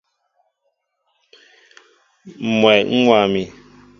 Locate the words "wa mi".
3.09-3.43